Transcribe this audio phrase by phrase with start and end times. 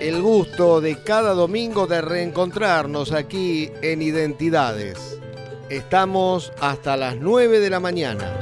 [0.00, 5.20] El gusto de cada domingo de reencontrarnos aquí en Identidades.
[5.68, 8.38] Estamos hasta las 9 de la mañana.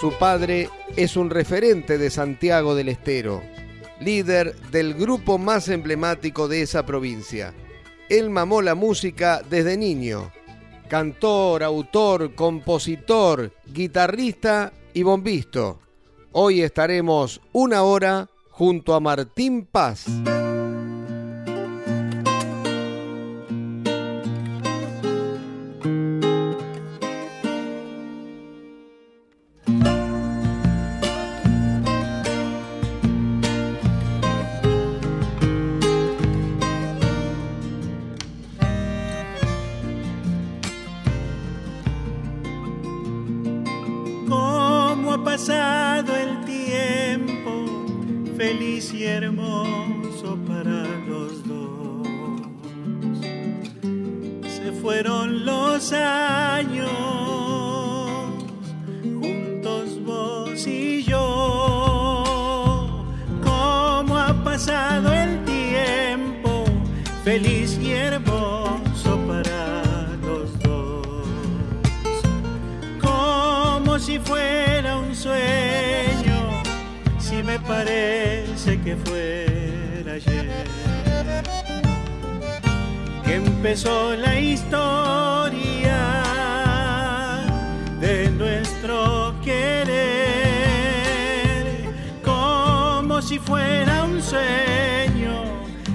[0.00, 3.42] Su padre es un referente de Santiago del Estero,
[4.00, 7.54] líder del grupo más emblemático de esa provincia.
[8.08, 10.30] Él mamó la música desde niño
[10.88, 15.80] cantor, autor, compositor, guitarrista y bombisto.
[16.32, 20.06] Hoy estaremos una hora junto a Martín Paz.
[48.36, 52.06] feliz y hermoso para los dos.
[54.46, 56.90] Se fueron los años,
[59.02, 62.24] juntos vos y yo.
[63.42, 66.64] ¿Cómo ha pasado el tiempo?
[67.24, 67.85] Feliz y
[78.86, 80.46] que fuera ayer.
[83.24, 85.98] Que empezó la historia
[88.00, 90.06] de nuestro querer.
[92.24, 95.42] Como si fuera un sueño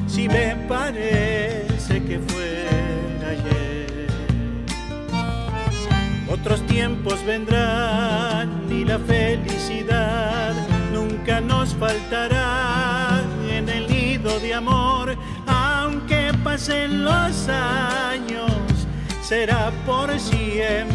[0.06, 4.08] si me parece que fuera ayer.
[6.30, 9.61] Otros tiempos vendrán y la felicidad
[11.82, 18.52] faltará en el nido de amor, aunque pasen los años,
[19.24, 20.91] será por siempre.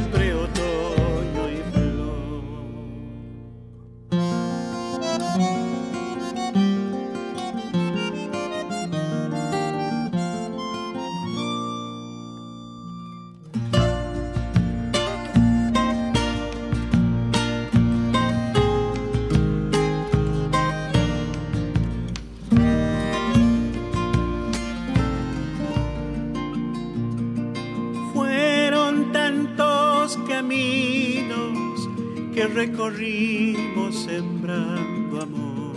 [32.48, 35.76] Recorrimos sembrando amor.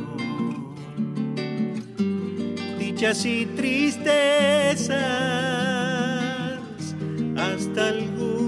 [2.78, 5.00] Dichas y tristezas,
[7.38, 8.39] hasta algún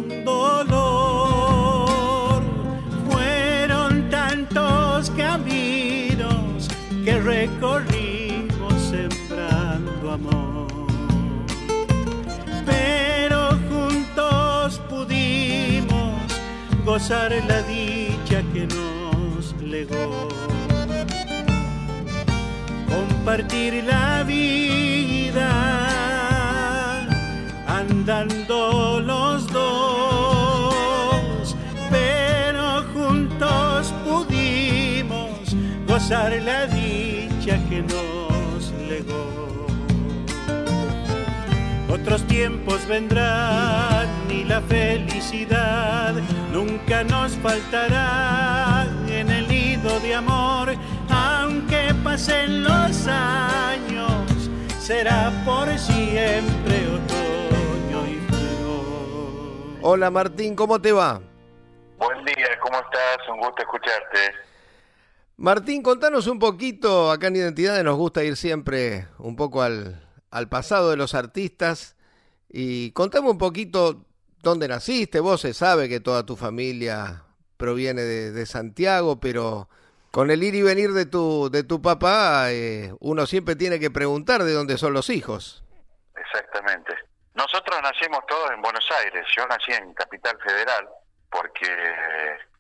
[16.86, 20.28] gozar la dicha que nos legó.
[22.90, 25.50] Compartir la vida
[27.68, 30.75] andando los dos,
[31.90, 35.55] pero juntos pudimos
[35.88, 36.80] gozar la dicha
[42.02, 46.16] Otros tiempos vendrán y la felicidad
[46.52, 50.74] nunca nos faltará en el nido de amor,
[51.12, 54.50] aunque pasen los años,
[54.80, 59.80] será por siempre otoño y flor.
[59.84, 61.22] Hola Martín, ¿cómo te va?
[62.00, 63.30] Buen día, ¿cómo estás?
[63.32, 64.34] Un gusto escucharte.
[65.38, 70.49] Martín, contanos un poquito, acá en Identidades nos gusta ir siempre un poco al, al
[70.49, 71.95] pasado de los artistas
[72.49, 74.05] y contame un poquito
[74.41, 75.19] dónde naciste.
[75.19, 77.23] Vos se sabe que toda tu familia
[77.57, 79.69] proviene de, Santiago, pero
[80.11, 83.91] Con el ir y venir de tu, de tu papá, eh, uno siempre tiene que
[83.91, 85.63] preguntar de dónde son los hijos.
[86.16, 86.93] Exactamente.
[87.33, 89.25] Nosotros nacimos todos en Buenos Aires.
[89.37, 90.89] Yo nací en Capital Federal
[91.29, 91.66] porque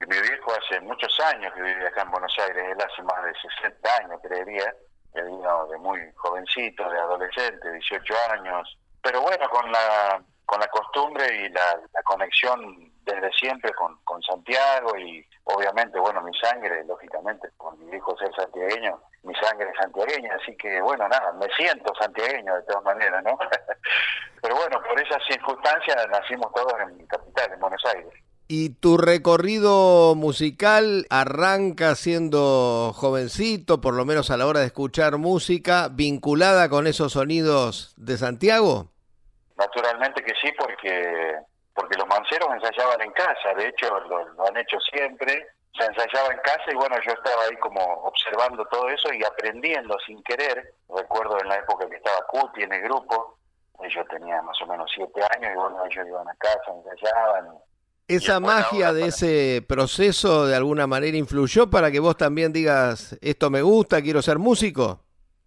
[0.07, 2.63] mi viejo hace muchos años que vive acá en Buenos Aires.
[2.71, 4.73] Él hace más de 60 años, creería.
[5.13, 8.77] Él vino de muy jovencito, de adolescente, 18 años.
[9.01, 10.21] Pero bueno, con la
[10.51, 16.37] con la costumbre y la, conexión desde siempre con, con, Santiago y obviamente, bueno, mi
[16.37, 21.31] sangre, lógicamente, con mi hijo ser santiagueño, mi sangre es santiagueña, así que bueno, nada,
[21.33, 23.37] me siento santiagueño de todas maneras, ¿no?
[24.41, 28.13] Pero bueno, por esas circunstancias nacimos todos en mi capital, en Buenos Aires.
[28.53, 35.15] ¿Y tu recorrido musical arranca siendo jovencito, por lo menos a la hora de escuchar
[35.15, 38.91] música, vinculada con esos sonidos de Santiago?
[39.55, 41.37] Naturalmente que sí, porque
[41.73, 45.47] porque los manceros ensayaban en casa, de hecho lo, han hecho siempre,
[45.79, 49.97] se ensayaba en casa y bueno, yo estaba ahí como observando todo eso y aprendiendo
[50.05, 50.73] sin querer.
[50.93, 53.37] Recuerdo en la época que estaba Cuti en el grupo,
[53.87, 57.61] yo tenía más o menos siete años y bueno, ellos iban a casa, ensayaban.
[58.11, 63.49] ¿Esa magia de ese proceso de alguna manera influyó para que vos también digas, esto
[63.49, 64.99] me gusta, quiero ser músico?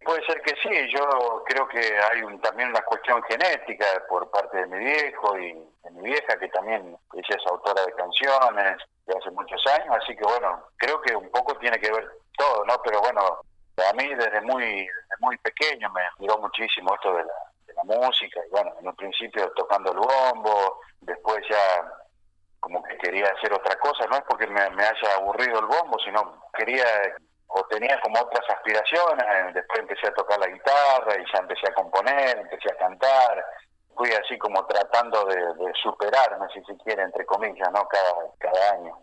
[0.03, 4.57] Puede ser que sí, yo creo que hay un, también una cuestión genética por parte
[4.57, 9.15] de mi viejo y de mi vieja, que también ella es autora de canciones de
[9.15, 12.09] hace muchos años, así que bueno, creo que un poco tiene que ver
[12.39, 12.81] todo, ¿no?
[12.83, 13.41] Pero bueno,
[13.77, 14.89] a mí desde muy,
[15.21, 17.35] muy pequeño me miró muchísimo esto de la,
[17.67, 22.04] de la música, y bueno, en un principio tocando el bombo, después ya
[22.65, 25.99] como que quería hacer otra cosa, no es porque me, me haya aburrido el bombo,
[26.03, 26.87] sino quería
[27.47, 31.69] o tenía como otras aspiraciones, eh, después empecé a tocar la guitarra y ya empecé
[31.69, 33.45] a componer, empecé a cantar,
[33.95, 35.37] fui así como tratando de,
[35.83, 37.87] superarme, si se quiere, entre comillas, ¿no?
[37.87, 38.99] Cada, cada año.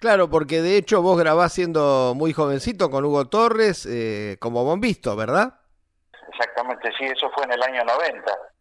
[0.00, 5.14] Claro, porque de hecho vos grabás siendo muy jovencito con Hugo Torres eh, como bombisto,
[5.14, 5.60] ¿verdad?
[6.28, 8.51] Exactamente, sí, eso fue en el año 90.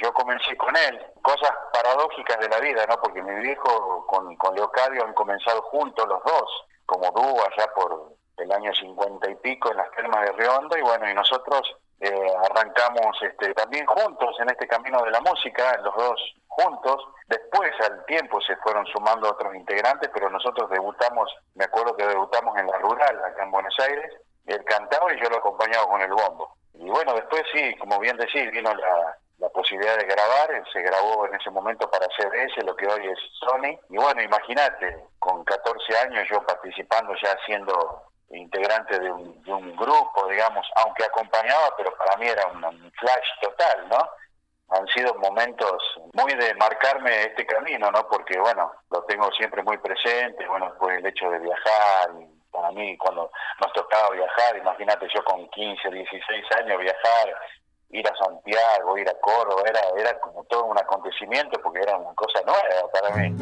[0.00, 2.96] Yo comencé con él, cosas paradójicas de la vida, ¿no?
[3.00, 8.12] Porque mi viejo con, con Leocadio han comenzado juntos los dos, como dúo allá por
[8.36, 11.62] el año cincuenta y pico en las termas de Riondo y bueno, y nosotros
[12.00, 17.04] eh, arrancamos este, también juntos en este camino de la música, los dos juntos.
[17.26, 22.56] Después, al tiempo, se fueron sumando otros integrantes, pero nosotros debutamos, me acuerdo que debutamos
[22.56, 24.12] en la rural, acá en Buenos Aires.
[24.46, 26.54] Él cantaba y yo lo acompañaba con el bombo.
[26.74, 31.26] Y bueno, después sí, como bien decís, vino la, la posibilidad de grabar, se grabó
[31.26, 33.78] en ese momento para CBS, lo que hoy es Sony.
[33.88, 39.76] Y bueno, imagínate, con 14 años yo participando ya haciendo integrante de un, de un
[39.76, 44.10] grupo, digamos, aunque acompañaba, pero para mí era un, flash total, ¿no?
[44.70, 45.80] Han sido momentos
[46.12, 48.06] muy de marcarme este camino, ¿no?
[48.08, 52.10] Porque, bueno, lo tengo siempre muy presente, bueno, pues el hecho de viajar,
[52.50, 53.30] para mí cuando
[53.60, 57.34] nos tocaba viajar, imagínate yo con 15, 16 años viajar,
[57.90, 62.14] ir a Santiago, ir a Córdoba, era, era como todo un acontecimiento porque era una
[62.14, 63.34] cosa nueva para mí.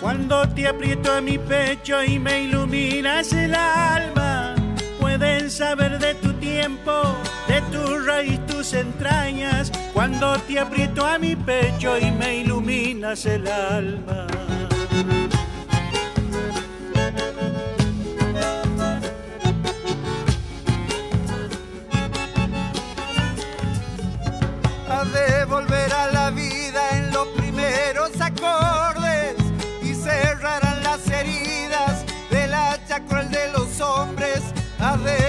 [0.00, 4.54] Cuando te aprieto a mi pecho y me iluminas el alma,
[5.00, 6.92] pueden saber de tu tiempo,
[7.48, 9.70] de tu raíz, tus entrañas.
[9.92, 14.26] Cuando te aprieto a mi pecho y me iluminas el alma.
[24.88, 29.36] A devolver a la vida en los primeros acordes
[29.82, 34.42] y cerrarán las heridas del hacha cruel de los hombres.
[34.80, 35.25] A devolver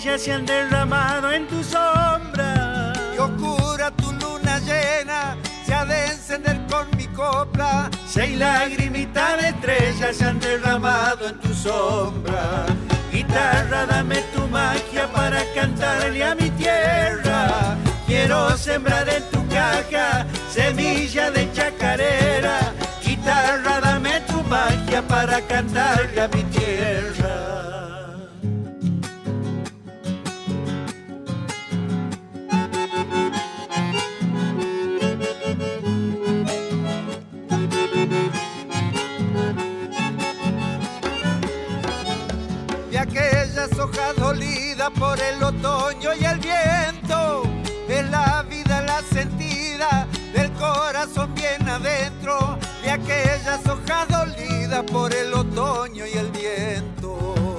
[0.00, 2.92] estrellas se han derramado en tu sombra.
[3.14, 7.90] Y oscura tu luna llena se ha de encender con mi copla.
[8.06, 12.64] Seis lagrimitas de estrellas se han derramado en tu sombra.
[13.12, 17.76] Guitarra, dame tu magia para cantarle a mi tierra.
[18.06, 22.72] Quiero sembrar en tu caja semilla de chacarera.
[23.04, 27.69] Guitarra, dame tu magia para cantarle a mi tierra.
[44.80, 47.42] Dolidas por el otoño y el viento.
[47.88, 55.34] Es la vida la sentida del corazón bien adentro, de aquellas hojas dolidas por el
[55.34, 57.56] otoño y el viento.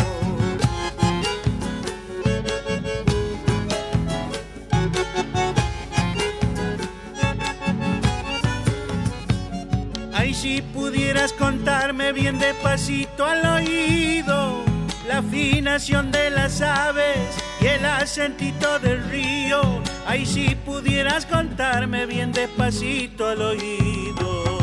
[10.13, 14.70] Ay, si pudieras contarme bien despacito al oído
[15.11, 17.17] la afinación de las aves
[17.59, 19.59] y el acentito del río.
[20.07, 24.57] Ay, si pudieras contarme bien despacito al oído.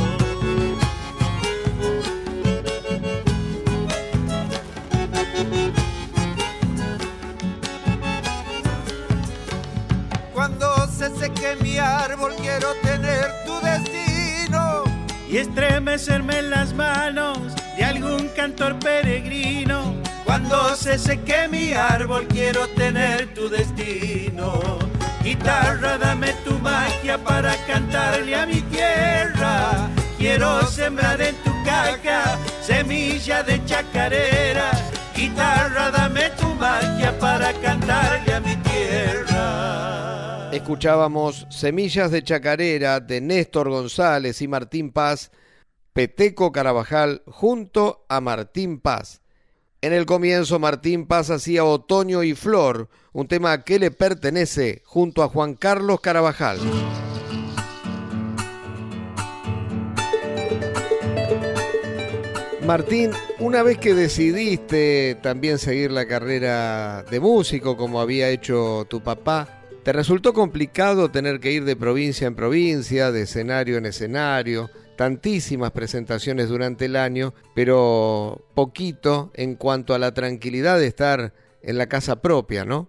[10.33, 14.85] Cuando se seque mi árbol quiero tener tu destino
[15.29, 17.39] y estremecerme en las manos
[17.77, 19.98] de algún cantor peregrino.
[20.29, 24.79] Cuando se seque mi árbol quiero tener tu destino.
[25.23, 29.89] Guitarra, dame tu magia para cantarle a mi tierra.
[30.19, 34.71] Quiero sembrar en tu caja semilla de chacarera.
[35.17, 40.51] Guitarra, dame tu magia para cantarle a mi tierra.
[40.53, 45.31] Escuchábamos Semillas de Chacarera de Néstor González y Martín Paz,
[45.95, 49.23] Peteco Carabajal junto a Martín Paz.
[49.81, 55.23] En el comienzo Martín Paz hacía Otoño y Flor, un tema que le pertenece junto
[55.23, 56.59] a Juan Carlos Carabajal.
[62.67, 69.01] Martín, una vez que decidiste también seguir la carrera de músico como había hecho tu
[69.01, 74.71] papá, ¿te resultó complicado tener que ir de provincia en provincia, de escenario en escenario,
[74.99, 81.79] tantísimas presentaciones durante el año, pero poquito en cuanto a la tranquilidad de estar en
[81.79, 82.89] la casa propia, ¿no?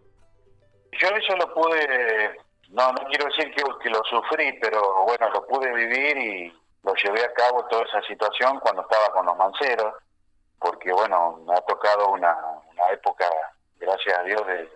[1.00, 2.36] Yo eso lo pude,
[2.72, 7.22] no, no quiero decir que, lo sufrí, pero bueno, lo pude vivir y lo llevé
[7.24, 9.94] a cabo toda esa situación cuando estaba con los manceros,
[10.58, 12.36] porque bueno, me ha tocado una,
[12.72, 13.30] una época,
[13.78, 14.68] gracias a Dios, de,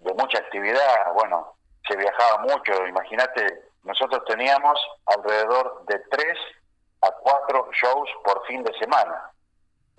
[0.00, 1.54] de mucha actividad, bueno,
[1.88, 6.38] se viajaba mucho, imagínate nosotros teníamos alrededor de tres
[7.00, 9.32] a cuatro shows por fin de semana.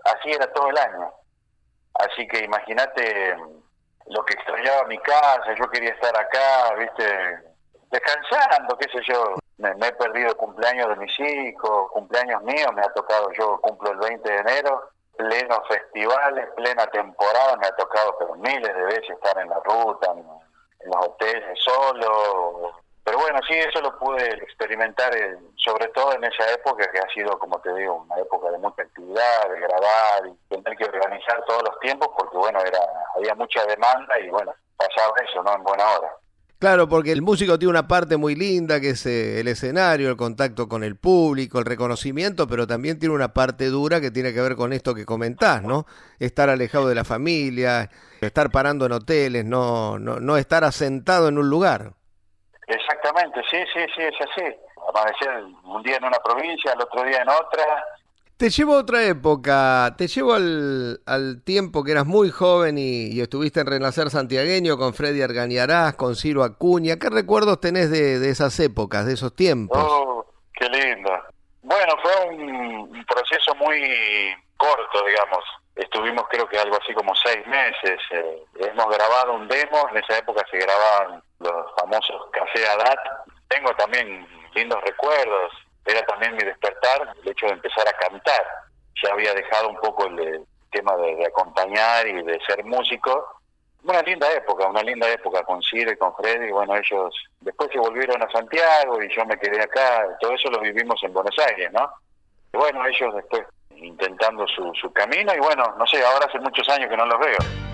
[0.05, 1.11] Así era todo el año.
[1.95, 3.35] Así que imagínate
[4.05, 7.39] lo que extrañaba mi casa, yo quería estar acá, viste,
[7.89, 9.35] descansando, qué sé yo.
[9.57, 13.97] Me, he perdido cumpleaños de mis hijos, cumpleaños míos, me ha tocado, yo cumplo el
[13.97, 19.37] 20 de enero, plenos festivales, plena temporada, me ha tocado pero miles de veces estar
[19.39, 25.11] en la ruta, en, en los hoteles solo, pero bueno, sí, eso lo pude experimentar,
[25.55, 28.83] sobre todo en esa época que ha sido, como te digo, una época de mucha
[28.83, 32.79] actividad, de grabar y tener que organizar todos los tiempos porque, bueno, era
[33.15, 35.55] había mucha demanda y, bueno, pasaba eso, ¿no?
[35.55, 36.09] En buena hora.
[36.59, 40.17] Claro, porque el músico tiene una parte muy linda que es eh, el escenario, el
[40.17, 44.41] contacto con el público, el reconocimiento, pero también tiene una parte dura que tiene que
[44.41, 45.85] ver con esto que comentás, ¿no?
[46.19, 47.89] Estar alejado de la familia,
[48.19, 51.93] estar parando en hoteles, no, no, no estar asentado en un lugar.
[52.69, 54.55] Exactamente, sí, sí, sí, es así.
[54.87, 57.83] Amanecer un día en una provincia, el otro día en otra.
[58.37, 63.19] Te llevo a otra época, te llevo al, al tiempo que eras muy joven y,
[63.19, 66.97] estuviste en Renacer Santiagueño con Freddy Argañarás, con Ciro Acuña.
[66.97, 69.83] ¿Qué recuerdos tenés de, de esas épocas, de esos tiempos?
[69.83, 71.11] Oh, qué lindo.
[71.63, 73.81] Bueno, fue un proceso muy
[74.57, 75.43] corto, digamos.
[75.79, 77.99] Estuvimos creo que algo así como seis meses.
[78.11, 82.99] Eh, hemos grabado un demo, en esa época se grababan los famosos Café Adat.
[83.47, 85.53] Tengo también lindos recuerdos,
[85.85, 88.45] era también mi despertar el hecho de empezar a cantar.
[89.01, 93.39] Ya había dejado un poco el, tema de, acompañar y de ser músico.
[93.83, 96.51] Una linda época, una linda época con Ciro y con Freddy.
[96.51, 100.05] Bueno, ellos después se volvieron a Santiago y yo me quedé acá.
[100.19, 101.89] Todo eso lo vivimos en Buenos Aires, ¿no?
[102.51, 103.45] Bueno, ellos después
[103.81, 107.19] intentando su, su camino y bueno, no sé, ahora hace muchos años que no los
[107.19, 107.68] veo.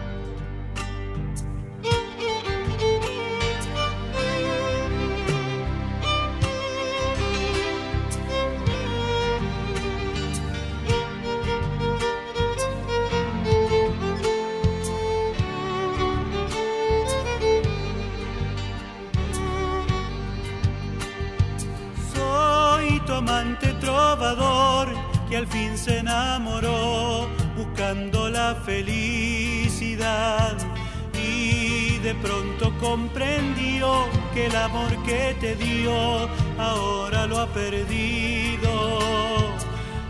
[32.26, 36.28] Pronto comprendió que el amor que te dio
[36.58, 38.72] ahora lo ha perdido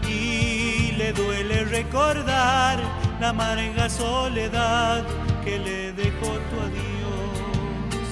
[0.07, 2.79] y le duele recordar
[3.19, 5.03] la amarga soledad
[5.43, 8.09] que le dejó tu adiós.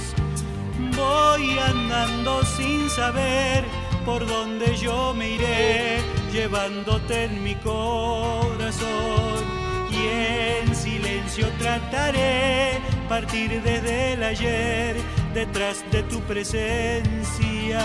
[0.98, 3.63] Voy andando sin saber
[4.05, 8.83] por dónde yo me iré, llevándote en mi corazón.
[9.89, 10.75] Y en
[11.33, 14.95] silencio trataré partir desde el ayer
[15.33, 17.81] detrás de tu presencia.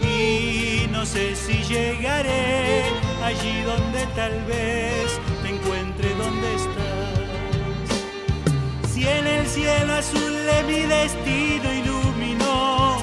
[0.00, 2.84] Y no sé si llegaré
[3.22, 7.18] allí donde tal vez te encuentre donde estás.
[8.92, 12.98] Si en el cielo azul de mi destino iluminó,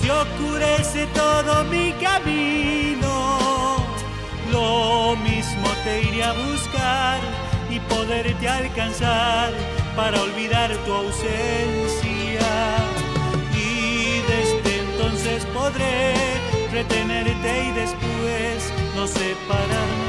[0.00, 3.76] si oscurece todo mi camino,
[4.52, 7.43] lo mismo te iré a buscar
[7.94, 9.52] poderte alcanzar
[9.96, 12.50] para olvidar tu ausencia.
[13.54, 16.14] Y desde entonces podré
[16.72, 20.03] retenerte y después no separarnos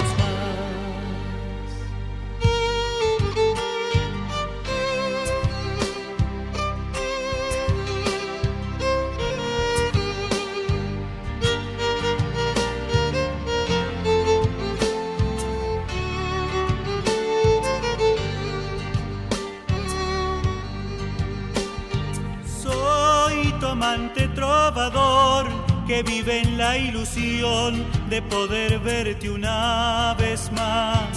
[25.87, 31.07] que vive en la ilusión de poder verte una vez más.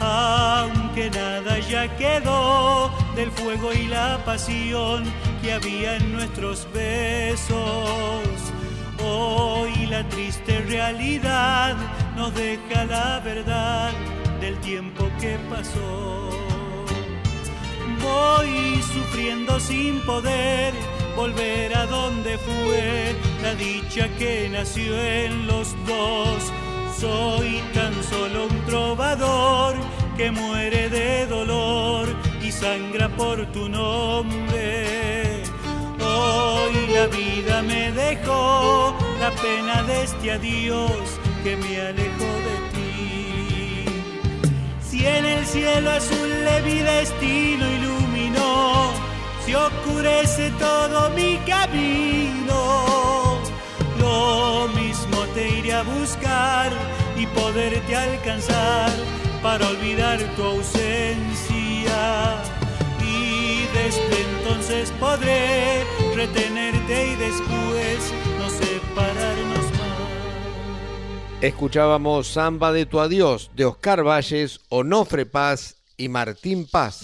[0.00, 5.04] Aunque nada ya quedó del fuego y la pasión
[5.42, 7.58] que había en nuestros besos.
[9.04, 11.76] Hoy la triste realidad
[12.16, 13.92] nos deja la verdad
[14.40, 16.30] del tiempo que pasó.
[18.02, 20.72] Voy sufriendo sin poder
[21.16, 23.14] volver a donde fue
[23.46, 26.52] la dicha que nació en los dos.
[26.98, 29.76] Soy tan solo un trovador
[30.16, 32.08] que muere de dolor
[32.42, 35.44] y sangra por tu nombre.
[36.00, 41.06] Hoy la vida me dejó la pena de este adiós
[41.44, 43.84] que me alejó de ti.
[44.88, 48.90] Si en el cielo azul le vi destino iluminó,
[49.44, 53.05] se oscurece todo mi camino.
[55.36, 56.72] Te iré a buscar
[57.14, 58.90] y poderte alcanzar
[59.42, 62.42] para olvidar tu ausencia.
[63.04, 71.42] Y desde entonces podré retenerte y después no separarnos más.
[71.42, 77.02] Escuchábamos Samba de tu adiós de Oscar Valles, Onofre Paz y Martín Paz.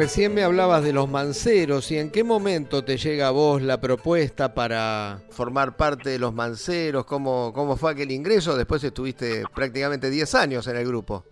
[0.00, 3.82] Recién me hablabas de los manceros y en qué momento te llega a vos la
[3.82, 10.08] propuesta para formar parte de los manceros, cómo, cómo fue aquel ingreso, después estuviste prácticamente
[10.08, 11.24] 10 años en el grupo.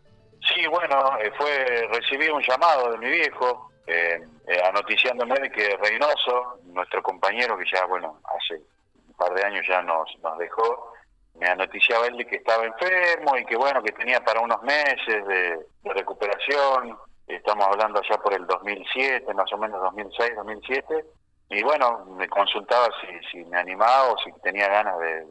[0.46, 5.74] Sí, bueno, eh, fue recibí un llamado de mi viejo, eh, eh, anoticiándome de que
[5.82, 8.60] Reynoso, nuestro compañero que ya, bueno, hace
[9.08, 10.92] un par de años ya nos, nos dejó,
[11.36, 15.26] me anoticiaba él de que estaba enfermo y que, bueno, que tenía para unos meses
[15.26, 16.98] de, de recuperación
[17.28, 21.04] estamos hablando ya por el 2007, más o menos 2006, 2007,
[21.50, 25.26] y bueno, me consultaba si, si me animaba o si tenía ganas de,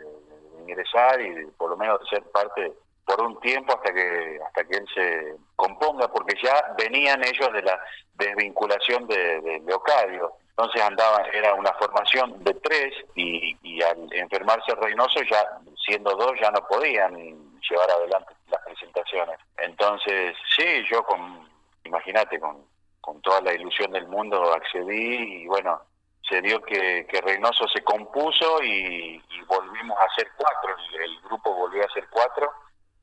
[0.67, 2.73] ingresar y por lo menos de ser parte
[3.05, 7.61] por un tiempo hasta que hasta que él se componga, porque ya venían ellos de
[7.61, 7.79] la
[8.15, 10.33] desvinculación de, de Leocadio.
[10.49, 15.45] Entonces andaba, era una formación de tres y, y al enfermarse Reynoso ya
[15.85, 17.15] siendo dos ya no podían
[17.61, 19.37] llevar adelante las presentaciones.
[19.57, 21.47] Entonces, sí, yo con
[21.87, 22.65] imagínate, con,
[23.01, 25.81] con toda la ilusión del mundo accedí y bueno,
[26.29, 31.85] se dio que, que Reynoso se compuso y, volvimos a ser cuatro, el, grupo volvió
[31.85, 32.51] a ser cuatro.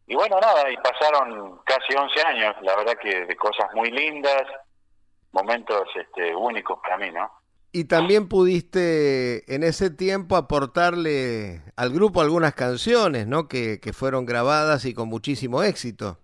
[0.06, 4.42] Y bueno, nada, y pasaron casi 11 años, la verdad que de cosas muy lindas,
[5.32, 7.30] momentos este, únicos para mí, ¿no?
[7.72, 13.48] Y también pudiste en ese tiempo aportarle al grupo algunas canciones, ¿no?
[13.48, 16.18] Que, que fueron grabadas y con muchísimo éxito.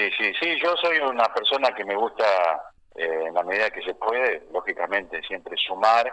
[0.00, 2.24] Sí, sí, sí, yo soy una persona que me gusta,
[2.94, 6.10] eh, en la medida que se puede, lógicamente, siempre sumar.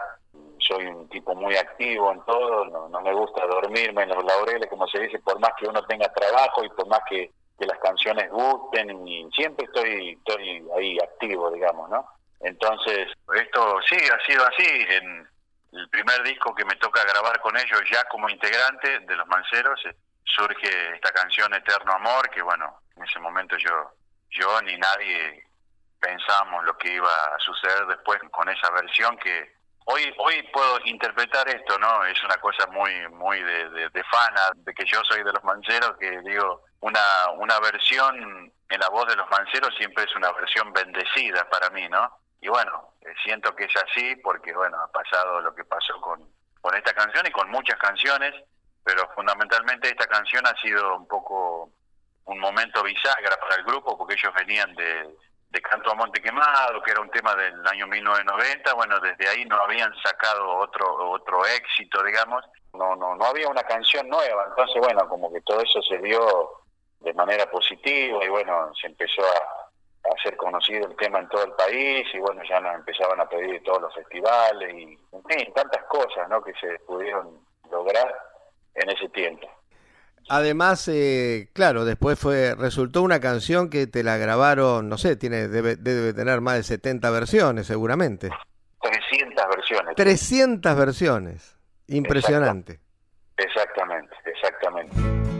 [0.58, 4.86] Soy un tipo muy activo en todo, no, me gusta dormirme en los laureles, como
[4.88, 9.08] se dice, por más que uno tenga trabajo y por más que, las canciones gusten,
[9.08, 12.06] y siempre estoy, estoy ahí activo, digamos, ¿no?
[12.40, 14.86] Entonces, esto sí, ha sido así.
[14.90, 15.26] En
[15.72, 19.80] el primer disco que me toca grabar con ellos ya como integrante de Los Manceros,
[19.86, 23.92] eh, surge esta canción Eterno Amor, que bueno, en ese momento yo,
[24.30, 25.44] yo ni nadie
[26.00, 29.52] pensábamos lo que iba a suceder después con esa versión que
[29.86, 32.04] hoy hoy puedo interpretar esto, ¿no?
[32.04, 35.96] Es una cosa muy muy de, de, fana, de que yo soy de los manceros,
[35.98, 37.00] que digo, una,
[37.36, 41.88] una versión en la voz de los manceros siempre es una versión bendecida para mí,
[41.88, 42.18] ¿no?
[42.40, 46.28] Y bueno, eh, siento que es así porque, bueno, ha pasado lo que pasó con,
[46.60, 48.34] con esta canción y con muchas canciones,
[48.84, 51.72] pero fundamentalmente esta canción ha sido un poco
[52.28, 55.08] un momento bisagra para el grupo porque ellos venían de,
[55.50, 59.44] de Canto a Monte Quemado, que era un tema del año 1990, bueno, desde ahí
[59.46, 64.76] no habían sacado otro otro éxito, digamos, no no no había una canción nueva, entonces
[64.82, 66.50] bueno, como que todo eso se dio
[67.00, 69.68] de manera positiva y bueno, se empezó a,
[70.14, 73.62] hacer conocido el tema en todo el país y bueno, ya nos empezaban a pedir
[73.62, 74.96] todos los festivales y
[75.52, 76.42] tantas cosas, ¿no?
[76.42, 77.38] que se pudieron
[77.70, 78.16] lograr
[78.74, 79.50] en ese tiempo.
[80.28, 85.48] Además, eh, claro, después fue resultó una canción que te la grabaron, no sé, tiene
[85.48, 88.30] debe, debe tener más de 70 versiones seguramente.
[88.80, 89.94] 300 versiones.
[89.96, 91.56] 300 versiones.
[91.86, 92.80] Impresionante.
[93.36, 95.37] Exactamente, exactamente.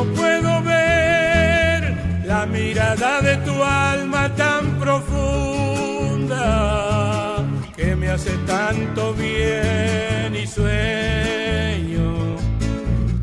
[0.00, 6.44] Yo puedo ver la mirada de tu alma tan profunda
[7.76, 12.36] que me hace tanto bien y sueño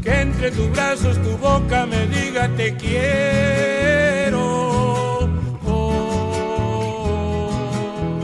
[0.04, 4.40] que entre tus brazos tu boca me diga te quiero.
[5.66, 6.88] Oh.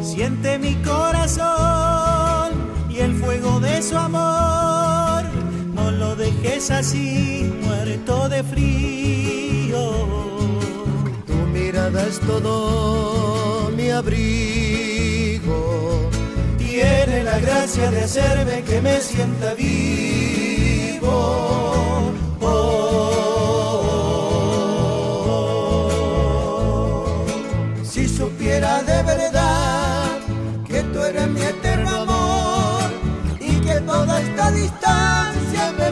[0.02, 2.52] Siente mi corazón
[2.90, 5.03] y el fuego de su amor
[6.72, 9.92] así, muerto de frío.
[11.26, 15.60] Tu mirada es todo mi abrigo.
[16.58, 21.04] Tiene la gracia de hacerme que me sienta vivo.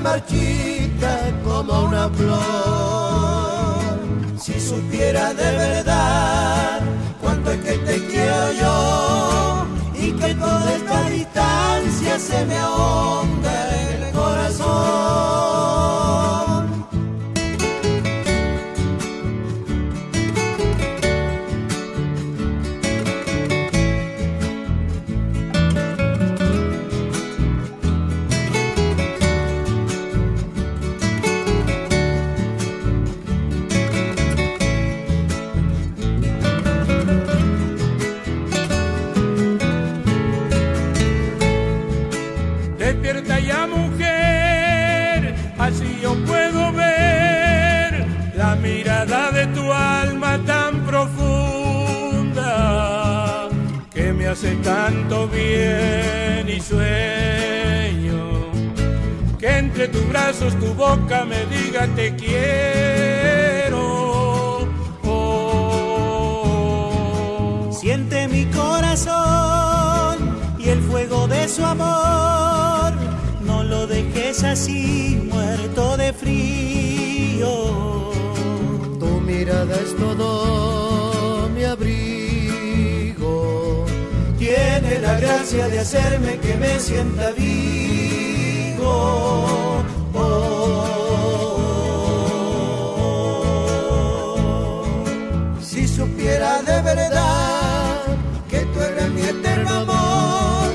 [0.02, 2.40] Marchita como una flor.
[4.38, 6.82] Si supiera de verdad
[7.22, 14.12] cuánto es que te quiero yo y que toda esta distancia se me ahonda el
[14.12, 15.31] corazón.
[54.32, 58.50] Hace tanto bien y sueño
[59.38, 63.80] que entre tus brazos tu boca me diga te quiero.
[65.04, 66.10] Oh.
[67.74, 72.94] Siente mi corazón y el fuego de su amor,
[73.42, 77.50] no lo dejes así muerto de frío.
[78.98, 80.91] Tu mirada es todo
[85.02, 88.92] la gracia de hacerme que me sienta vivo.
[90.14, 90.64] Oh,
[95.62, 98.04] si supiera de verdad
[98.50, 100.74] que tú eres mi eterno amor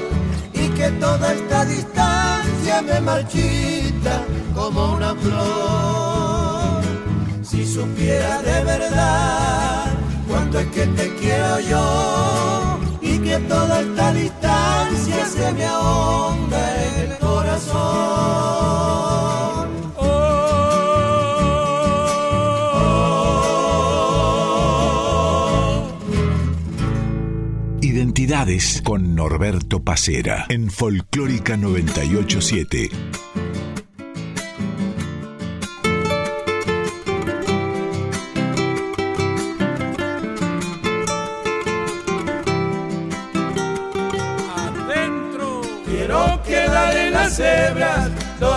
[0.53, 6.83] y que toda esta distancia me marchita como una flor.
[7.43, 9.93] Si supiera de verdad
[10.29, 12.86] cuánto es que te quiero yo
[13.27, 17.77] que toda esta distancia se me ahonda en el corazón.
[27.81, 32.91] Identidades con Norberto Pacera en Folclórica 987.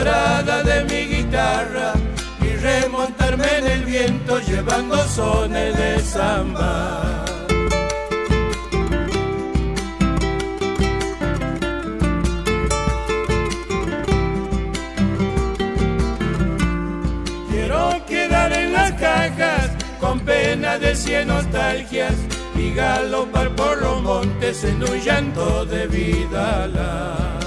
[0.04, 1.92] De mi guitarra
[2.42, 7.26] y remontarme en el viento llevando sones de samba.
[17.50, 22.14] Quiero quedar en las cajas con pena de cien nostalgias
[22.56, 27.39] y galopar por los montes en un llanto de vida.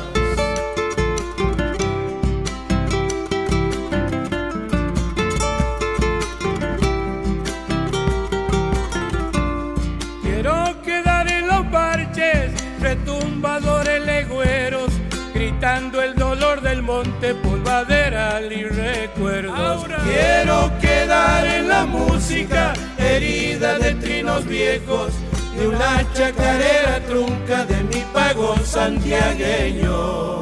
[20.04, 25.12] Quiero quedar en la música, herida de trinos viejos,
[25.56, 30.32] de una chacarera trunca de mi pago santiagueño.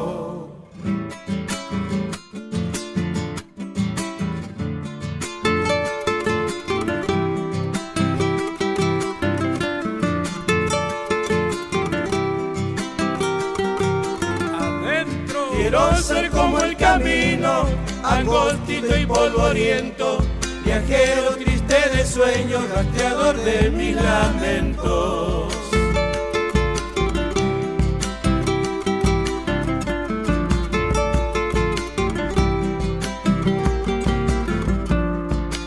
[14.59, 17.65] Adentro quiero ser como el camino,
[18.11, 20.19] angostito y polvoriento,
[20.65, 25.53] viajero triste de sueños, rastreador de mis lamentos.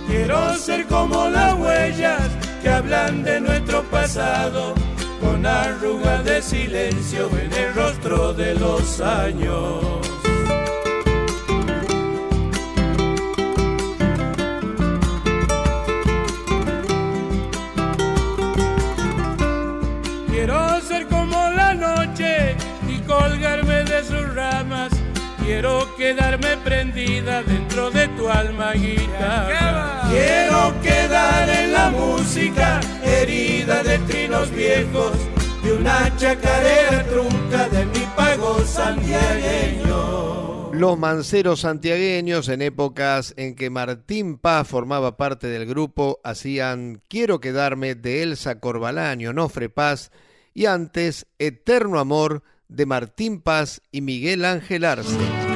[0.07, 2.23] Quiero ser como las huellas
[2.63, 4.75] que hablan de nuestro pasado,
[5.21, 10.14] con arrugas de silencio en el rostro de los años.
[26.05, 30.03] Quedarme prendida dentro de tu alma guitarra.
[30.11, 35.13] Quiero quedar en la música, herida de trinos viejos,
[35.63, 40.75] de una chacarera trunca de mi pago santiagueño.
[40.75, 47.41] Los manceros santiagueños, en épocas en que Martín Paz formaba parte del grupo, hacían Quiero
[47.41, 50.11] quedarme de Elsa Corbalán y Onofre Paz,
[50.53, 55.54] y antes Eterno Amor de Martín Paz y Miguel Ángel Arce.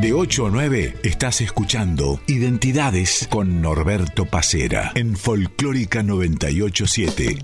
[0.00, 7.38] De 8 a 9 estás escuchando Identidades con Norberto Pacera en Folclórica 987.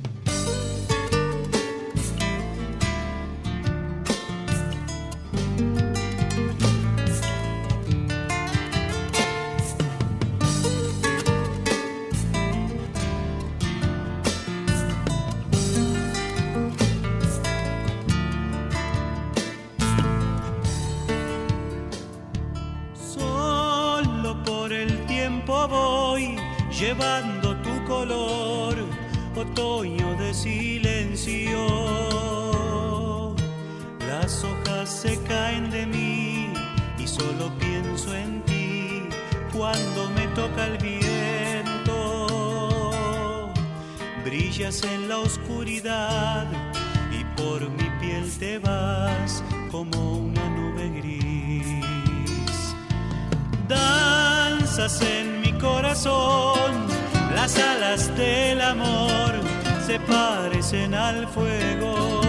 [60.64, 62.20] Parecen al fuego.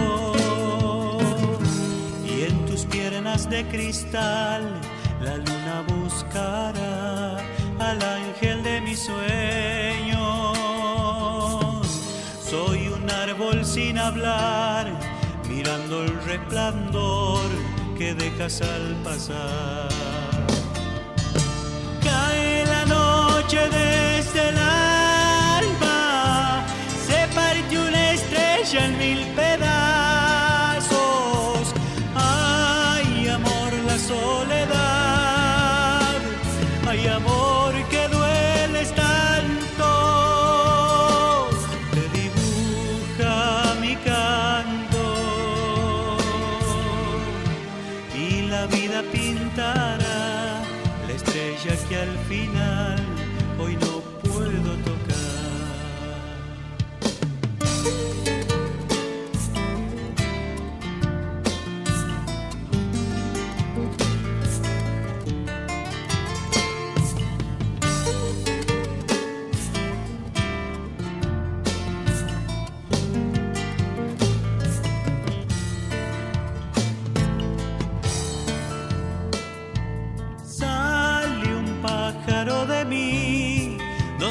[2.24, 4.62] Y en tus piernas de cristal,
[5.22, 7.38] la luna buscará
[7.78, 10.56] al ángel de mis sueños.
[12.50, 14.86] Soy un árbol sin hablar,
[15.48, 17.48] mirando el resplandor
[17.96, 19.88] que dejas al pasar.
[22.02, 24.58] Cae la noche desde el
[28.74, 30.88] en mil pedazos.
[32.16, 35.36] Ay, amor, la soledad,
[36.88, 39.88] ay, amor, que dueles tanto,
[41.92, 45.04] te dibuja mi canto.
[48.18, 50.60] Y la vida pintará
[51.06, 52.18] la estrella que al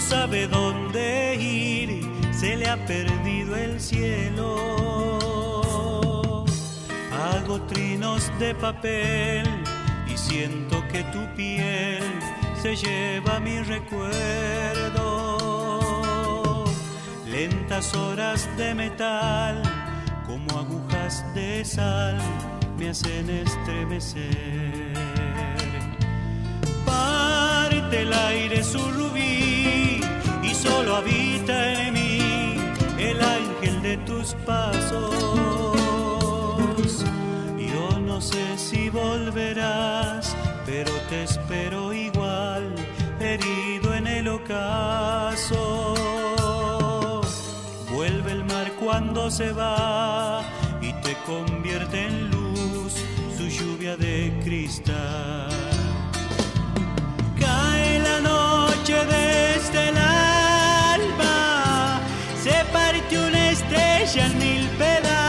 [0.09, 4.55] sabe dónde ir, se le ha perdido el cielo.
[7.11, 9.45] Hago trinos de papel
[10.07, 12.03] y siento que tu piel
[12.61, 14.93] se lleva mi recuerdo.
[17.25, 19.63] Lentas horas de metal
[20.27, 22.17] como agujas de sal
[22.77, 24.93] me hacen estremecer.
[26.85, 29.24] Parte el aire su rubí
[30.65, 32.55] solo habita en mí
[32.97, 35.15] el ángel de tus pasos.
[37.57, 42.73] Yo no sé si volverás, pero te espero igual,
[43.19, 45.93] herido en el ocaso.
[47.93, 50.41] Vuelve el mar cuando se va
[50.81, 52.93] y te convierte en luz
[53.37, 55.49] su lluvia de cristal.
[57.39, 59.97] Cae la noche desde el
[64.17, 64.45] estrella
[64.79, 65.24] en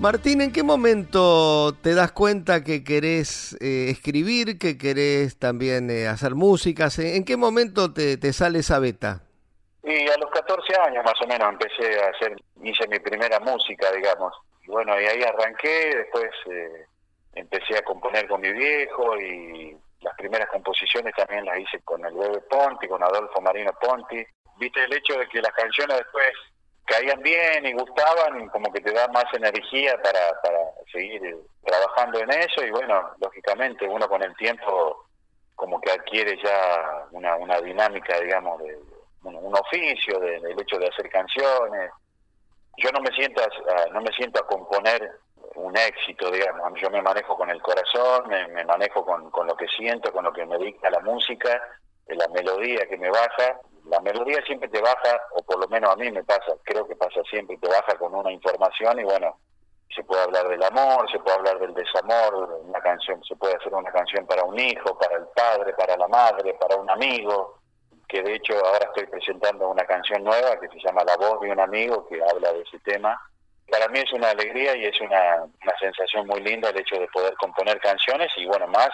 [0.00, 6.08] Martín, ¿en qué momento te das cuenta que querés eh, escribir, que querés también eh,
[6.08, 6.98] hacer músicas?
[6.98, 9.20] ¿En qué momento te, te sale esa beta?
[9.84, 13.92] Y a los 14 años más o menos empecé a hacer, hice mi primera música,
[13.92, 14.32] digamos.
[14.64, 16.86] Y bueno, y ahí arranqué, después eh,
[17.34, 22.14] empecé a componer con mi viejo y las primeras composiciones también las hice con el
[22.14, 24.24] bebé Ponti, con Adolfo Marino Ponti.
[24.56, 26.32] Viste el hecho de que las canciones después
[26.90, 30.58] caían bien y gustaban como que te da más energía para, para
[30.92, 35.06] seguir eh, trabajando en eso y bueno, lógicamente uno con el tiempo
[35.54, 38.76] como que adquiere ya una, una dinámica, digamos, de
[39.22, 41.90] un, oficio de- del hecho de hacer canciones.
[42.78, 45.10] Yo no me siento a, a- no me siento a componer
[45.56, 46.80] un éxito, digamos.
[46.80, 50.24] Yo me manejo con el corazón, me, me manejo con, con lo que siento, con
[50.24, 51.60] lo que me dicta la música,
[52.06, 53.60] eh, la melodía que me baja.
[53.86, 56.96] La melodía siempre te baja, o por lo menos a mí me pasa, creo que
[56.96, 59.38] pasa siempre, te baja con una información y bueno,
[59.94, 63.74] se puede hablar del amor, se puede hablar del desamor, una canción, se puede hacer
[63.74, 67.58] una canción para un hijo, para el padre, para la madre, para un amigo,
[68.08, 71.50] que de hecho ahora estoy presentando una canción nueva que se llama La voz de
[71.50, 73.20] un amigo que habla de ese tema.
[73.68, 77.06] Para mí es una alegría y es una, una sensación muy linda el hecho de
[77.08, 78.90] poder componer canciones y bueno, más,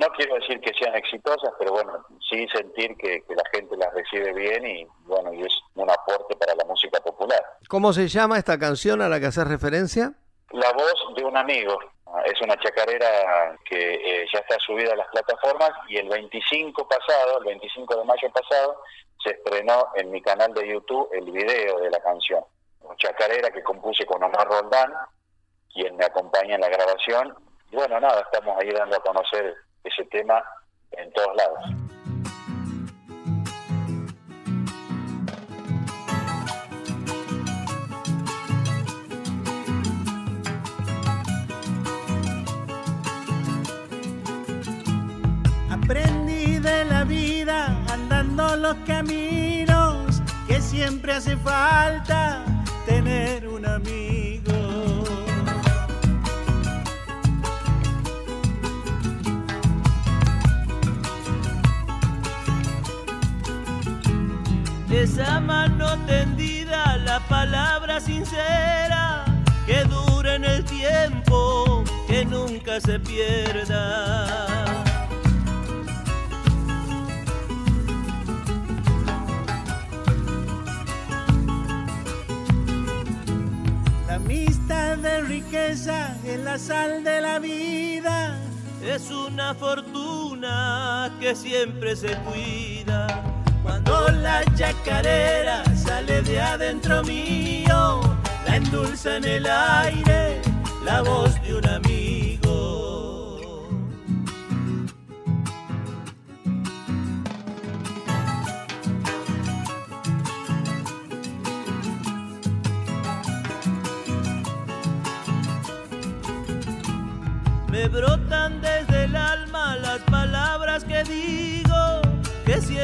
[0.00, 1.92] no quiero decir que sean exitosas, pero bueno,
[2.28, 6.34] sí sentir que, que la gente las recibe bien y bueno, y es un aporte
[6.36, 7.42] para la música popular.
[7.68, 10.14] ¿Cómo se llama esta canción a la que haces referencia?
[10.52, 11.78] La voz de un amigo.
[12.24, 17.38] Es una chacarera que eh, ya está subida a las plataformas y el 25 pasado,
[17.38, 18.82] el 25 de mayo pasado,
[19.22, 22.42] se estrenó en mi canal de YouTube el video de la canción.
[22.80, 24.92] Una chacarera que compuse con Omar Roldán,
[25.72, 27.34] quien me acompaña en la grabación.
[27.70, 30.42] Y bueno, nada, estamos ahí dando a conocer ese tema
[30.92, 31.90] en todos lados.
[45.70, 52.44] Aprendí de la vida andando los caminos que siempre hace falta
[52.86, 54.29] tener un amigo.
[64.92, 69.24] Esa mano tendida, la palabra sincera
[69.64, 74.46] que dura en el tiempo, que nunca se pierda.
[84.08, 88.36] La amistad de riqueza es la sal de la vida.
[88.82, 93.09] Es una fortuna que siempre se cuida.
[93.90, 98.00] Cuando la chacarera sale de adentro mío,
[98.46, 100.40] la endulza en el aire
[100.84, 101.99] la voz de un amigo.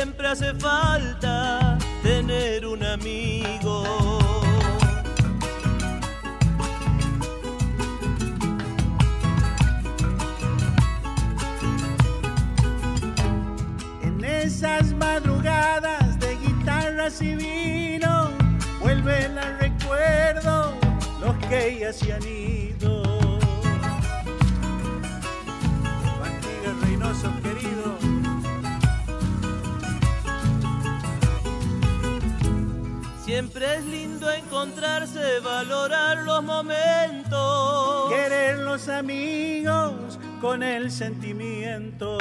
[0.06, 3.82] Siempre hace falta tener un amigo.
[14.00, 18.30] En esas madrugadas de guitarras y vino,
[18.80, 20.72] vuelven al recuerdo
[21.20, 22.35] los que ya se han ido.
[33.56, 38.12] Siempre es lindo encontrarse, valorar los momentos.
[38.12, 42.18] Querer los amigos con el sentimiento.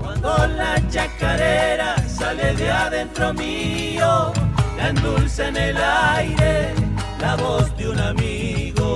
[0.00, 4.32] Cuando la chacarera sale de adentro mío,
[4.76, 6.74] la endulce en el aire
[7.20, 8.88] la voz de un amigo.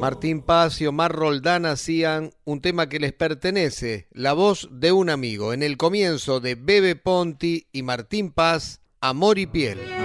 [0.00, 5.10] Martín Paz y Omar Roldán hacían un tema que les pertenece, La voz de un
[5.10, 10.03] amigo, en el comienzo de Bebe Ponti y Martín Paz, Amor y Piel.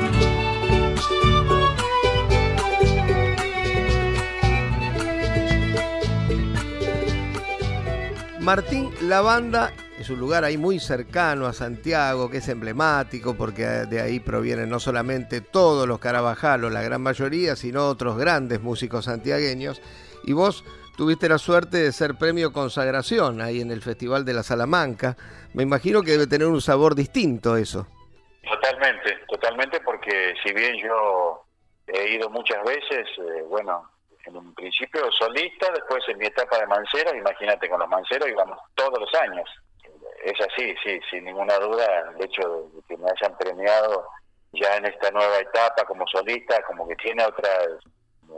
[8.41, 13.63] Martín, la banda es un lugar ahí muy cercano a Santiago, que es emblemático porque
[13.63, 19.05] de ahí provienen no solamente todos los carabajalos, la gran mayoría, sino otros grandes músicos
[19.05, 19.81] santiagueños.
[20.23, 20.63] Y vos
[20.95, 25.17] tuviste la suerte de ser premio consagración ahí en el Festival de la Salamanca.
[25.53, 27.87] Me imagino que debe tener un sabor distinto eso.
[28.49, 31.43] Totalmente, totalmente, porque si bien yo
[31.87, 33.83] he ido muchas veces, eh, bueno,
[34.29, 38.59] en un principio solista, después en mi etapa de mancero, imagínate con los manceros íbamos
[38.75, 39.49] todos los años.
[40.23, 44.07] Es así, sí, sin ninguna duda, el hecho de que me hayan premiado
[44.53, 47.49] ya en esta nueva etapa como solista, como que tiene otra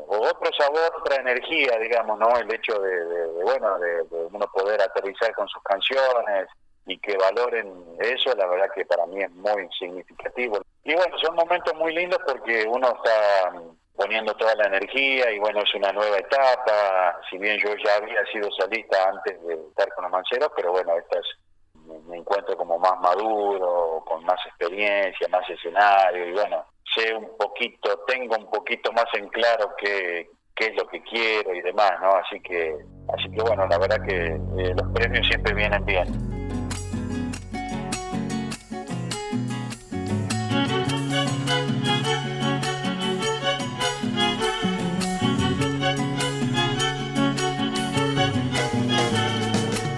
[0.07, 2.37] otro sabor, otra energía, digamos, ¿no?
[2.37, 6.47] El hecho de bueno, de, de, uno poder aterrizar con sus canciones
[6.85, 10.61] y que valoren eso, la verdad que para mí es muy significativo.
[10.83, 13.53] Y bueno, son momentos muy lindos porque uno está
[13.95, 18.25] poniendo toda la energía y bueno, es una nueva etapa, si bien yo ya había
[18.31, 21.25] sido solista antes de estar con los mancheros, pero bueno, esta es,
[22.07, 26.65] me encuentro como más maduro, con más experiencia, más escenario y bueno,
[26.95, 31.53] sé un poquito, tengo un poquito más en claro qué, qué es lo que quiero
[31.53, 32.11] y demás, ¿no?
[32.11, 32.75] Así que,
[33.13, 36.30] así que bueno, la verdad que eh, los premios siempre vienen bien.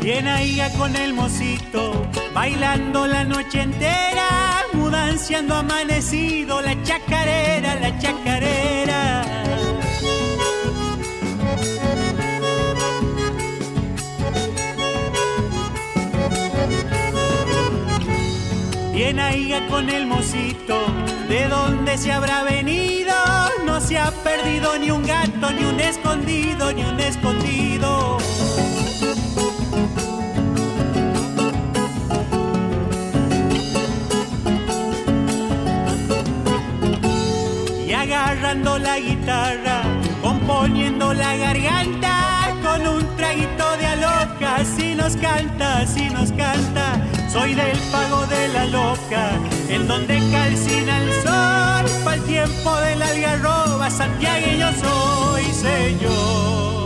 [0.04, 9.24] Viene ahí con el mocito, bailando la noche entera, mudanciando amanecido, la chacarera, la chacarera.
[18.91, 20.76] Viene ahí con el mocito,
[21.30, 23.16] ¿de dónde se habrá venido?
[23.66, 28.22] No se ha perdido ni un gato, ni un escondido, ni un escondido.
[38.34, 39.84] Agarrando la guitarra,
[40.22, 44.66] componiendo la garganta con un traguito de aloca.
[44.76, 47.00] Si nos canta, si nos canta,
[47.32, 49.32] soy del pago de la loca,
[49.70, 56.83] en donde calcina el sol, para el tiempo de la algarroba, santiagueño soy, señor.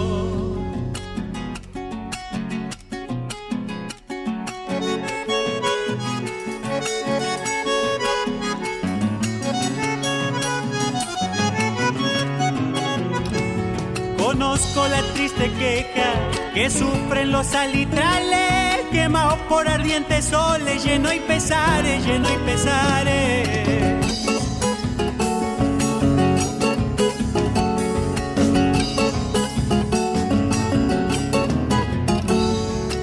[14.58, 16.14] Conozco la triste queja
[16.55, 23.47] que sufren los alitrales, quemados por ardientes soles, lleno y pesares, lleno y pesares.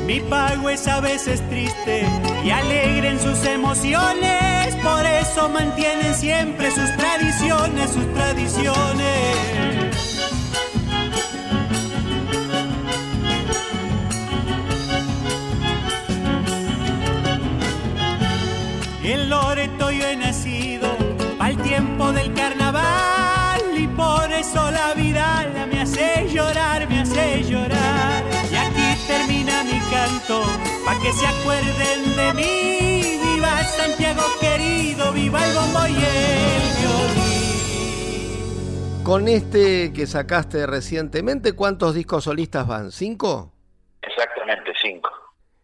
[0.07, 2.05] Mi pago es a veces triste
[2.45, 10.24] y alegre en sus emociones, por eso mantienen siempre sus tradiciones, sus tradiciones.
[19.29, 20.97] Loreto yo he nacido
[21.39, 28.25] al tiempo del carnaval y por eso la vida me hace llorar, me hace llorar.
[28.51, 30.43] Y aquí termina mi canto,
[30.85, 33.18] pa' que se acuerden de mí.
[33.22, 37.25] Viva Santiago querido, viva el bombo y el violín.
[39.05, 42.91] Con este que sacaste recientemente, ¿cuántos discos solistas van?
[42.91, 43.53] ¿Cinco?
[44.03, 45.11] Exactamente, cinco.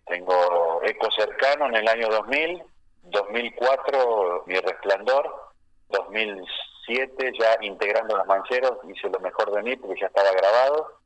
[0.07, 2.63] Tengo Eco Cercano en el año 2000,
[3.11, 5.53] 2004 Mi Resplandor,
[5.89, 11.01] 2007 ya integrando los mancheros, hice lo mejor de mí porque ya estaba grabado.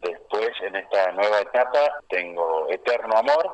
[0.00, 3.50] Después, en esta nueva etapa, tengo Eterno Amor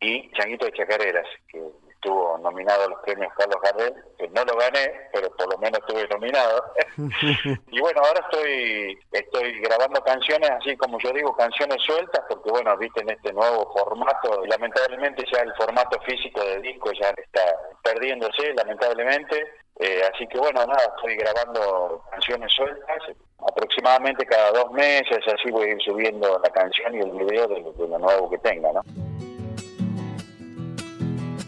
[0.00, 1.60] y Changuito de Chacareras, que
[2.02, 5.78] estuvo nominado a los premios Carlos Gardel, que no lo gané, pero por lo menos
[5.78, 6.64] estuve nominado.
[7.68, 12.76] y bueno, ahora estoy estoy grabando canciones, así como yo digo, canciones sueltas, porque bueno,
[12.76, 17.42] viste en este nuevo formato, lamentablemente ya el formato físico de disco ya está
[17.84, 19.40] perdiéndose, lamentablemente.
[19.78, 22.98] Eh, así que bueno, nada, estoy grabando canciones sueltas,
[23.46, 27.62] aproximadamente cada dos meses, así voy a ir subiendo la canción y el video de,
[27.62, 29.11] de lo nuevo que tenga, ¿no?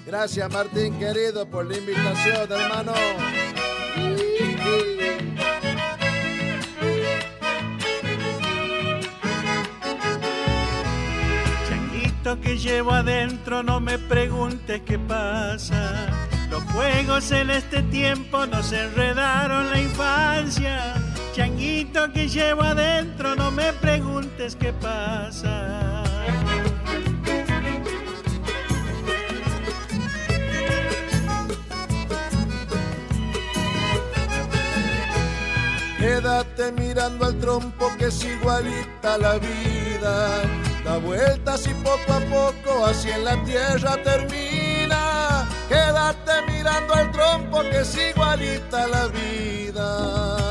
[0.07, 2.93] Gracias Martín querido por la invitación, hermano.
[11.69, 16.07] Changuito que llevo adentro, no me preguntes qué pasa.
[16.51, 20.95] Los juegos en este tiempo nos enredaron la infancia.
[21.33, 26.05] Changuito que llevo adentro, no me preguntes qué pasa.
[36.25, 40.41] Quédate mirando al trompo que es igualita la vida.
[40.83, 45.47] Da vueltas y poco a poco así en la tierra termina.
[45.69, 50.47] Quédate mirando al trompo que es igualita la vida.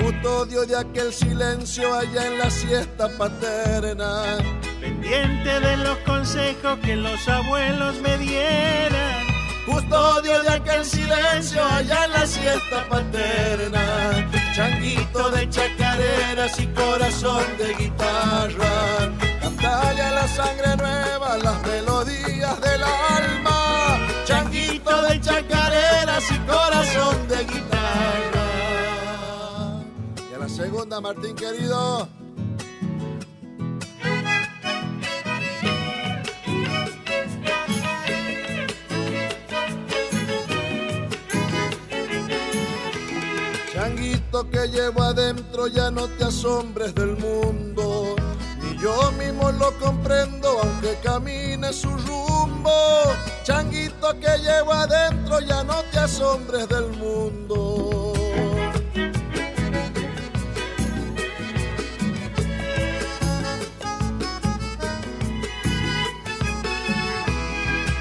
[0.00, 4.59] Custodio de aquel silencio allá en la siesta paterna
[5.10, 9.26] pendiente de los consejos que los abuelos me dieran.
[9.66, 14.30] Custodio de aquel silencio allá en la siesta paterna.
[14.54, 19.10] Changuito de chacareras y corazón de guitarra.
[19.40, 23.98] Cantale a la sangre nueva las melodías del alma.
[24.24, 28.46] Changuito de chacareras y corazón de guitarra.
[30.30, 32.19] Y a la segunda, Martín querido.
[44.40, 48.16] Changuito que llevo adentro, ya no te asombres del mundo.
[48.62, 52.72] Ni yo mismo lo comprendo, aunque camine su rumbo.
[53.44, 58.14] Changuito que llevo adentro, ya no te asombres del mundo.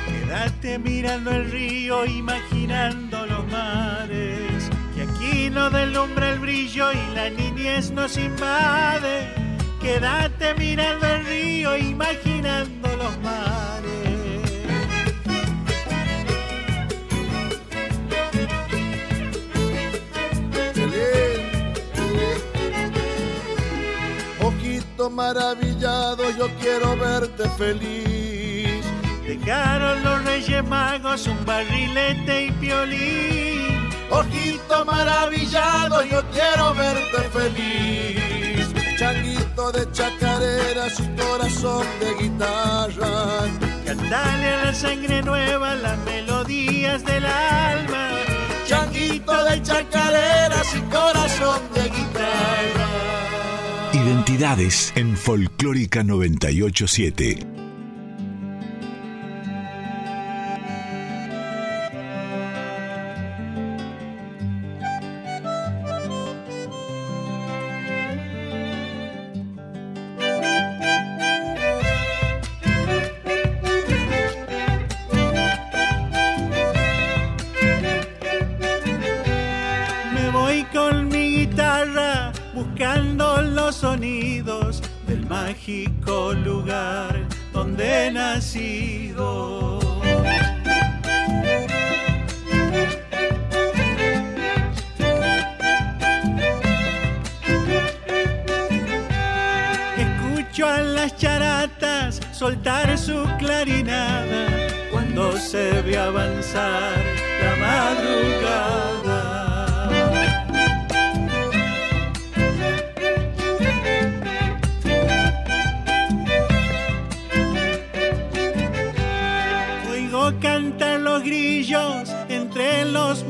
[0.07, 3.18] Quédate mirando el río, imaginando.
[5.49, 9.33] Que aquí no delumbra el brillo y la niñez nos invade.
[9.81, 13.89] Quédate mirando el río, imaginando los mares.
[24.41, 28.85] Ojito maravillado, yo quiero verte feliz.
[29.25, 33.68] Dejaron los reyes magos un barrilete y piolín.
[34.11, 38.67] Ojito maravillado, yo quiero verte feliz.
[38.97, 43.47] Changuito de chacareras y corazón de guitarra.
[43.85, 48.09] Cantale a la sangre nueva las melodías del alma.
[48.65, 52.87] Changuito de chacareras y corazón de guitarra.
[53.93, 57.58] Identidades en Folclórica 987.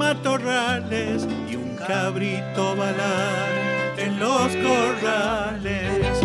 [0.10, 3.48] Matorrales y un cabrito balar
[3.96, 6.20] en los corrales.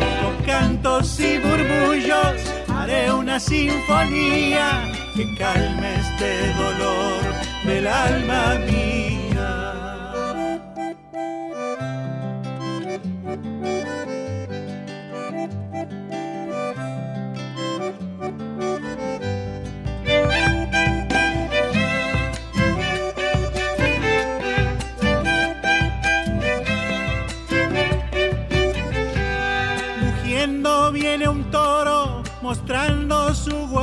[0.46, 2.40] cantos y murmullos
[2.74, 7.22] haré una sinfonía que calme este dolor
[7.66, 9.23] del alma mía.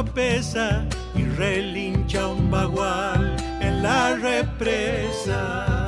[0.02, 0.84] Guapesa
[1.16, 5.86] y relincha un bagual en la represa.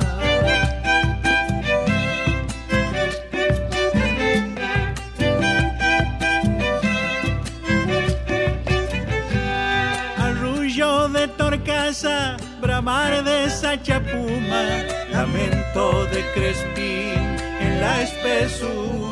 [10.16, 14.62] Arrullo de torcaza, bramar de sachapuma,
[15.10, 19.03] lamento de crespín en la espesura.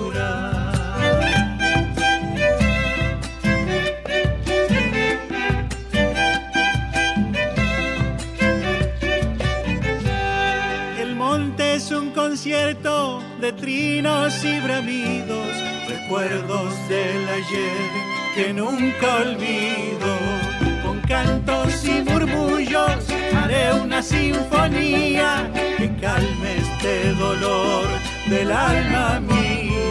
[13.85, 15.57] Y bramidos,
[15.89, 17.91] recuerdos del ayer
[18.35, 20.17] que nunca olvido.
[20.85, 23.05] Con cantos y murmullos
[23.35, 27.87] haré una sinfonía que calme este dolor
[28.31, 29.83] del alma mía.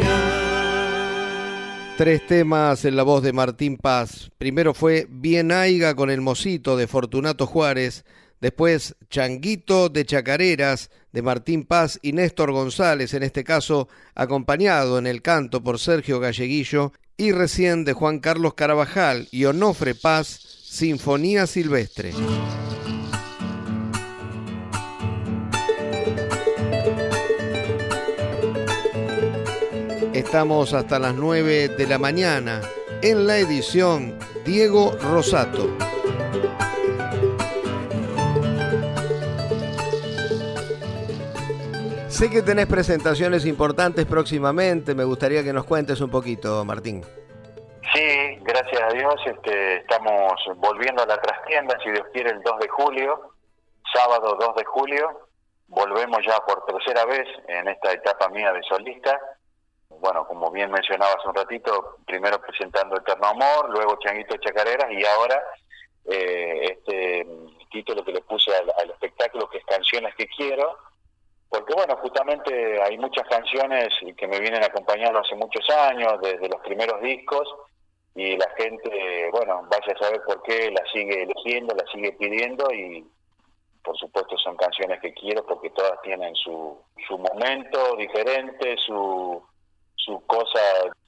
[1.97, 4.31] Tres temas en la voz de Martín Paz.
[4.37, 8.05] Primero fue Bien Aiga con el Mosito de Fortunato Juárez.
[8.41, 15.05] Después Changuito de Chacareras de Martín Paz y Néstor González, en este caso acompañado en
[15.05, 21.45] el canto por Sergio Galleguillo, y recién de Juan Carlos Carabajal y Onofre Paz, Sinfonía
[21.45, 22.13] Silvestre.
[30.13, 32.61] Estamos hasta las 9 de la mañana
[33.03, 35.77] en la edición Diego Rosato.
[42.21, 47.03] Sé que tenés presentaciones importantes próximamente, me gustaría que nos cuentes un poquito, Martín.
[47.95, 52.59] Sí, gracias a Dios este, estamos volviendo a la trastienda, si Dios quiere, el 2
[52.59, 53.33] de julio,
[53.91, 55.29] sábado 2 de julio.
[55.65, 59.19] Volvemos ya por tercera vez en esta etapa mía de solista.
[59.89, 65.03] Bueno, como bien mencionaba hace un ratito, primero presentando Eterno Amor, luego Changuito Chacareras y
[65.03, 65.41] ahora
[66.05, 67.27] eh, este
[67.71, 70.90] título que le puse al, al espectáculo que es Canciones que Quiero
[71.51, 76.61] porque bueno, justamente hay muchas canciones que me vienen acompañando hace muchos años, desde los
[76.61, 77.45] primeros discos,
[78.15, 82.73] y la gente, bueno, vaya a saber por qué la sigue eligiendo, la sigue pidiendo,
[82.73, 83.05] y
[83.83, 89.43] por supuesto son canciones que quiero porque todas tienen su, su momento diferente, su,
[89.95, 90.61] su cosa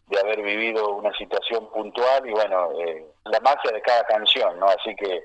[0.08, 4.66] de haber vivido una situación puntual, y bueno, eh, la magia de cada canción, ¿no?
[4.66, 5.24] Así que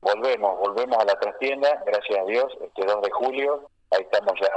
[0.00, 4.50] volvemos, volvemos a la trastienda, gracias a Dios, este 2 de julio, ahí estamos ya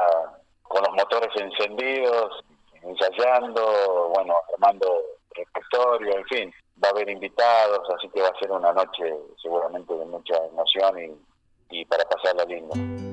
[0.63, 2.43] con los motores encendidos,
[2.83, 4.87] ensayando, bueno, armando
[5.31, 6.53] repertorio, en fin,
[6.83, 10.99] va a haber invitados, así que va a ser una noche seguramente de mucha emoción
[11.69, 13.08] y, y para pasarla lindo.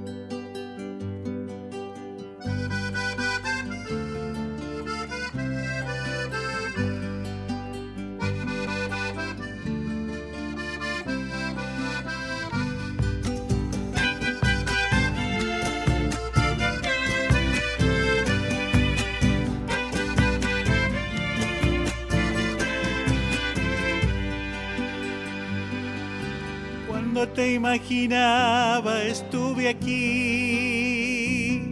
[27.17, 31.63] Cuando te imaginaba estuve aquí,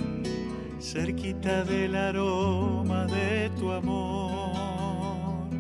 [0.80, 5.51] cerquita del aroma de tu amor,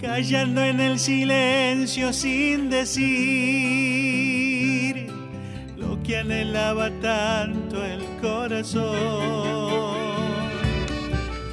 [0.00, 3.08] callando en el silencio sin decir
[5.76, 8.86] lo que anhelaba tanto el corazón.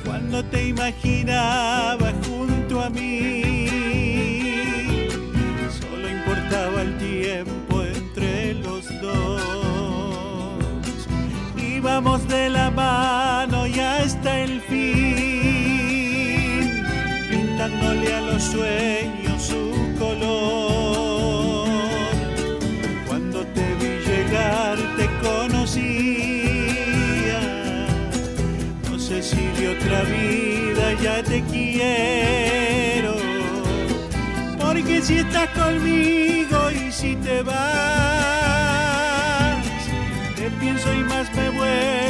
[0.05, 3.34] Cuando te imaginaba junto a mí,
[12.05, 14.81] De la mano y hasta el fin,
[17.29, 21.67] pintándole a los sueños su color.
[23.05, 25.81] Cuando te vi llegar te conocía,
[28.89, 33.15] no sé si de otra vida ya te quiero.
[34.57, 38.14] Porque si estás conmigo y si te vas,
[41.35, 42.04] me vuelvo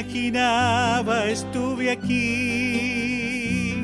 [0.00, 3.74] imaginaba estuve aquí,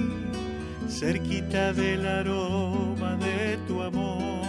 [0.89, 4.43] cerquita del aroma de tu amor,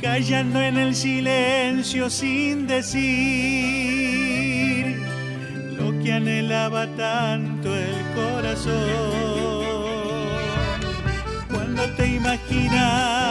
[0.00, 2.96] callando en el silencio sin decir
[5.78, 8.72] lo que anhelaba tanto el corazón.
[11.50, 13.25] Cuando te imaginaba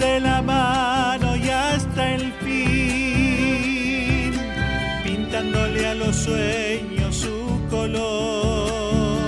[0.00, 4.32] de la mano y hasta el fin,
[5.04, 9.20] pintándole a los sueños su color.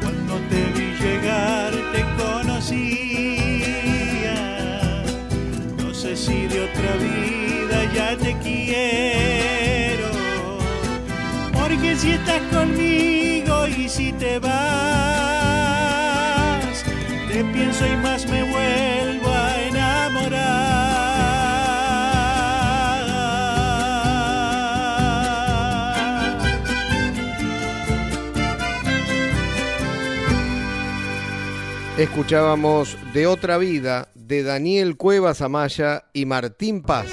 [0.00, 2.74] Cuando te vi llegar te conocía,
[5.78, 10.10] no sé si de otra vida ya te quiero,
[11.52, 14.62] porque si estás conmigo y si te vas
[17.28, 18.91] te pienso y más me vuelvo
[32.02, 37.06] Escuchábamos De otra vida de Daniel Cuevas Amaya y Martín Paz.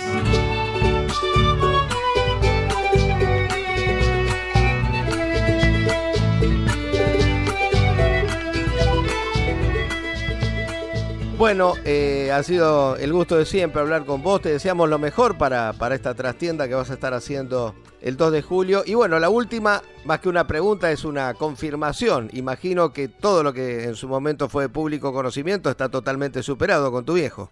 [11.40, 14.42] Bueno, eh, ha sido el gusto de siempre hablar con vos.
[14.42, 18.34] Te deseamos lo mejor para, para esta trastienda que vas a estar haciendo el 2
[18.34, 18.82] de julio.
[18.86, 22.30] Y bueno, la última, más que una pregunta, es una confirmación.
[22.34, 27.06] Imagino que todo lo que en su momento fue público conocimiento está totalmente superado con
[27.06, 27.50] tu viejo.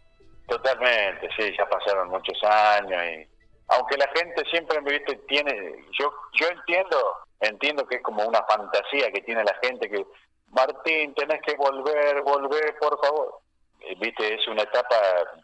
[0.50, 3.26] Totalmente, sí, ya pasaron muchos años y
[3.70, 5.54] aunque la gente siempre me viste tiene,
[5.98, 6.98] yo yo entiendo,
[7.40, 10.06] entiendo que es como una fantasía que tiene la gente que
[10.48, 13.47] Martín, tenés que volver, volver, por favor
[13.96, 14.96] viste, es una etapa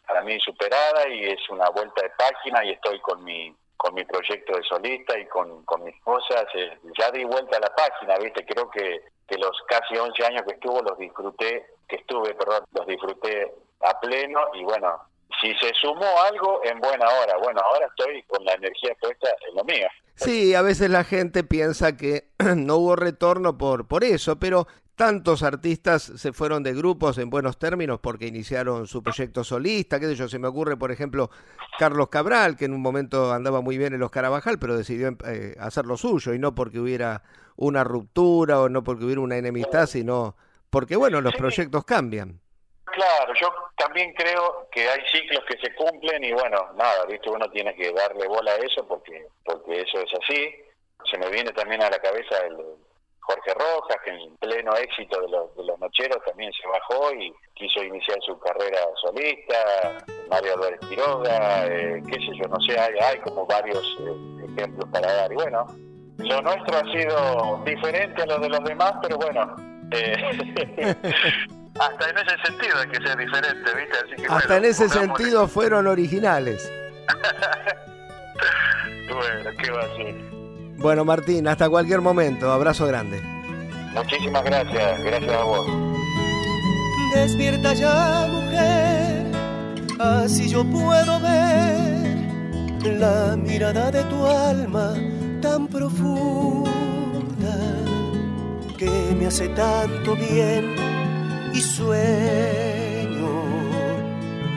[0.07, 4.05] para mí superada y es una vuelta de página y estoy con mi con mi
[4.05, 8.17] proyecto de solista y con, con mis cosas, eh, ya di vuelta a la página,
[8.17, 12.63] viste, creo que, que los casi 11 años que estuvo los disfruté, que estuve, perdón,
[12.71, 15.01] los disfruté a pleno y bueno,
[15.41, 19.55] si se sumó algo en buena hora, bueno, ahora estoy con la energía puesta en
[19.55, 19.87] lo mío.
[20.15, 25.41] Sí, a veces la gente piensa que no hubo retorno por, por eso, pero tantos
[25.43, 30.15] artistas se fueron de grupos en buenos términos porque iniciaron su proyecto solista, qué sé
[30.15, 31.29] yo, se me ocurre por ejemplo
[31.79, 35.55] Carlos Cabral, que en un momento andaba muy bien en los Carabajal, pero decidió eh,
[35.59, 37.23] hacer lo suyo y no porque hubiera
[37.55, 40.35] una ruptura o no porque hubiera una enemistad, sino
[40.69, 42.39] porque bueno, los proyectos cambian.
[42.85, 47.49] Claro, yo también creo que hay ciclos que se cumplen y bueno, nada, viste, uno
[47.49, 50.55] tiene que darle bola a eso porque porque eso es así.
[51.09, 52.55] Se me viene también a la cabeza el,
[53.23, 57.33] Jorge Rojas, que en pleno éxito de los, de los nocheros también se bajó y
[57.53, 62.93] quiso iniciar su carrera solista, Mario Álvarez Quiroga, eh, qué sé yo, no sé, hay,
[62.99, 65.31] hay como varios eh, ejemplos para dar.
[65.31, 65.65] Y bueno,
[66.17, 69.55] lo nuestro ha sido diferente a lo de los demás, pero bueno,
[69.91, 70.15] eh,
[71.79, 73.97] hasta en ese sentido hay que ser diferente, ¿viste?
[73.97, 76.69] Así que, hasta en ese sentido fueron originales.
[79.13, 80.32] bueno, ¿qué va a ser?
[80.83, 82.51] Bueno, Martín, hasta cualquier momento.
[82.51, 83.21] Abrazo grande.
[83.95, 85.01] Muchísimas gracias.
[85.01, 85.65] Gracias a vos.
[87.15, 89.31] Despierta ya, mujer.
[89.97, 94.93] Así yo puedo ver la mirada de tu alma
[95.41, 96.67] tan profunda
[98.77, 100.75] que me hace tanto bien
[101.53, 101.93] y sueño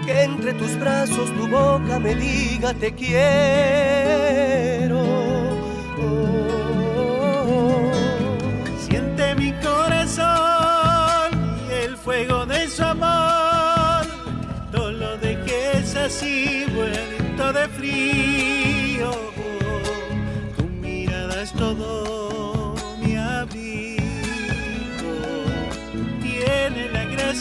[0.04, 3.95] que entre tus brazos tu boca me diga te quiero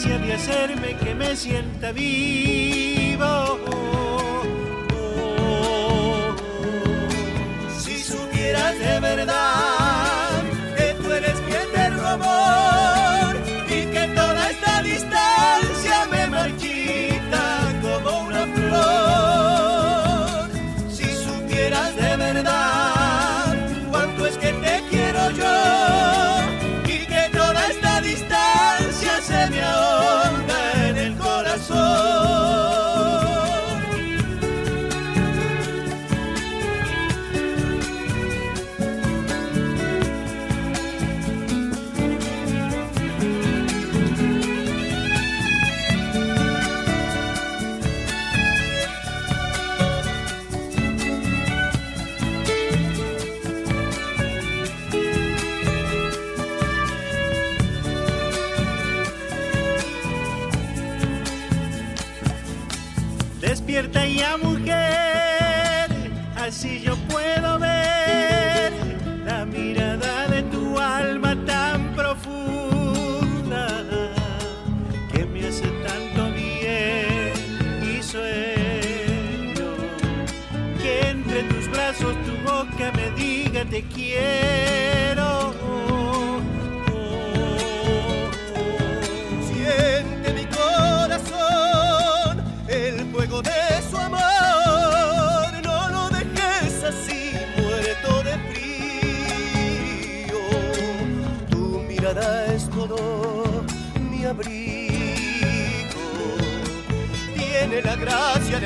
[0.04, 3.24] de hacerme que me sienta vivo.
[8.78, 9.75] de verdad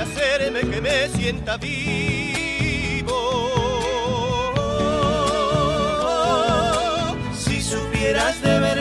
[0.00, 3.18] de hacerme que me sienta vivo.
[7.36, 8.79] Si supieras de verdad